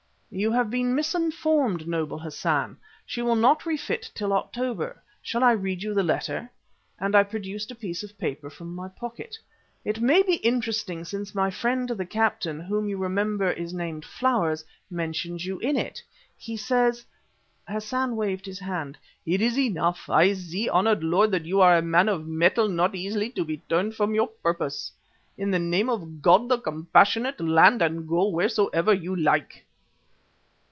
[0.33, 2.77] "You have been misinformed, noble Hassan.
[3.05, 5.03] She will not refit till October.
[5.21, 6.49] Shall I read you the letter?"
[6.97, 9.37] and I produced a piece of paper from my pocket.
[9.83, 14.63] "It may be interesting since my friend, the captain, whom you remember is named Flowers,
[14.89, 16.01] mentions you in it.
[16.37, 17.05] He says"
[17.67, 18.97] Hassan waved his hand.
[19.25, 20.09] "It is enough.
[20.09, 23.57] I see, honoured lord, that you are a man of mettle not easily to be
[23.67, 24.93] turned from your purpose.
[25.37, 29.65] In the name of God the Compassionate, land and go wheresoever you like."